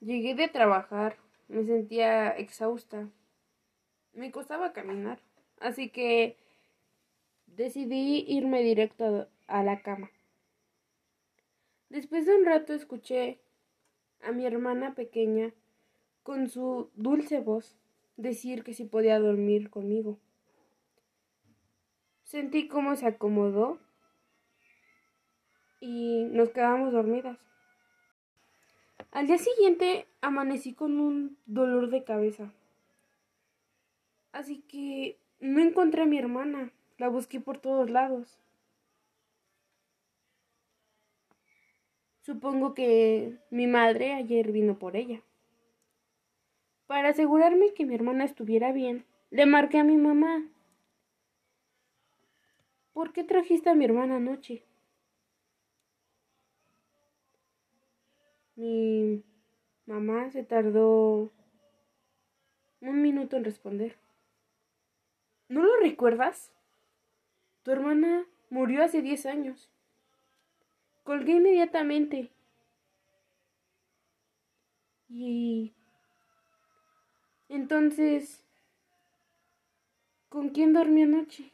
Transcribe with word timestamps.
Llegué 0.00 0.34
de 0.34 0.48
trabajar, 0.48 1.16
me 1.48 1.64
sentía 1.64 2.30
exhausta. 2.30 3.08
Me 4.12 4.30
costaba 4.30 4.72
caminar, 4.72 5.18
así 5.60 5.90
que 5.90 6.36
decidí 7.46 8.24
irme 8.28 8.62
directo 8.62 9.28
a 9.46 9.62
la 9.62 9.82
cama. 9.82 10.10
Después 11.88 12.26
de 12.26 12.36
un 12.36 12.44
rato 12.44 12.74
escuché 12.74 13.40
a 14.22 14.32
mi 14.32 14.44
hermana 14.46 14.94
pequeña 14.94 15.52
con 16.22 16.48
su 16.48 16.90
dulce 16.94 17.40
voz 17.40 17.76
decir 18.16 18.62
que 18.62 18.74
si 18.74 18.84
podía 18.84 19.18
dormir 19.18 19.70
conmigo. 19.70 20.18
Sentí 22.24 22.68
cómo 22.68 22.94
se 22.94 23.06
acomodó 23.06 23.78
y 25.80 26.24
nos 26.24 26.50
quedamos 26.50 26.92
dormidas. 26.92 27.38
Al 29.10 29.26
día 29.26 29.38
siguiente 29.38 30.06
amanecí 30.20 30.74
con 30.74 31.00
un 31.00 31.38
dolor 31.46 31.88
de 31.88 32.04
cabeza. 32.04 32.52
Así 34.32 34.60
que 34.60 35.18
no 35.40 35.60
encontré 35.60 36.02
a 36.02 36.06
mi 36.06 36.18
hermana. 36.18 36.72
La 36.98 37.08
busqué 37.08 37.40
por 37.40 37.58
todos 37.58 37.88
lados. 37.90 38.38
Supongo 42.20 42.74
que 42.74 43.38
mi 43.50 43.66
madre 43.66 44.12
ayer 44.12 44.52
vino 44.52 44.78
por 44.78 44.96
ella. 44.96 45.22
Para 46.86 47.08
asegurarme 47.08 47.72
que 47.72 47.86
mi 47.86 47.94
hermana 47.94 48.24
estuviera 48.24 48.72
bien, 48.72 49.06
le 49.30 49.46
marqué 49.46 49.78
a 49.78 49.84
mi 49.84 49.96
mamá. 49.96 50.46
¿Por 52.92 53.12
qué 53.12 53.24
trajiste 53.24 53.70
a 53.70 53.74
mi 53.74 53.86
hermana 53.86 54.16
anoche? 54.16 54.67
Mi 58.58 59.22
mamá 59.86 60.32
se 60.32 60.42
tardó 60.42 61.30
un 62.80 63.02
minuto 63.02 63.36
en 63.36 63.44
responder. 63.44 63.96
¿No 65.48 65.62
lo 65.62 65.76
recuerdas? 65.76 66.50
Tu 67.62 67.70
hermana 67.70 68.26
murió 68.50 68.82
hace 68.82 69.00
diez 69.00 69.26
años. 69.26 69.70
Colgué 71.04 71.34
inmediatamente. 71.34 72.32
Y... 75.08 75.72
Entonces... 77.48 78.44
¿Con 80.28 80.48
quién 80.48 80.72
dormí 80.72 81.04
anoche? 81.04 81.52